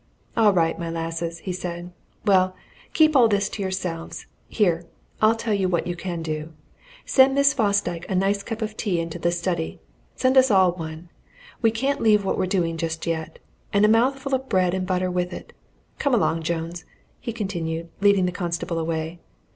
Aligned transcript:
"All 0.35 0.51
right, 0.51 0.79
my 0.79 0.89
lasses!" 0.89 1.37
he 1.41 1.53
said. 1.53 1.91
"Well, 2.25 2.55
keep 2.91 3.15
all 3.15 3.27
this 3.27 3.49
to 3.49 3.61
yourselves. 3.61 4.25
Here 4.47 4.87
I'll 5.21 5.35
tell 5.35 5.53
you 5.53 5.69
what 5.69 5.85
you 5.85 5.95
can 5.95 6.23
do. 6.23 6.53
Send 7.05 7.35
Miss 7.35 7.53
Fosdyke 7.53 8.09
a 8.09 8.15
nice 8.15 8.41
cup 8.41 8.63
of 8.63 8.75
tea 8.75 8.99
into 8.99 9.19
the 9.19 9.29
study 9.31 9.79
send 10.15 10.37
us 10.37 10.49
all 10.49 10.71
one! 10.71 11.09
we 11.61 11.69
can't 11.69 12.01
leave 12.01 12.25
what 12.25 12.39
we're 12.39 12.47
doing 12.47 12.77
just 12.77 13.05
yet. 13.05 13.37
And 13.71 13.85
a 13.85 13.87
mouthful 13.87 14.33
of 14.33 14.49
bread 14.49 14.73
and 14.73 14.87
butter 14.87 15.11
with 15.11 15.31
it. 15.31 15.53
Come 15.99 16.15
along, 16.15 16.41
Jones," 16.41 16.83
he 17.19 17.31
continued, 17.31 17.89
leading 18.01 18.25
the 18.25 18.31
constable 18.31 18.79
away. 18.79 19.19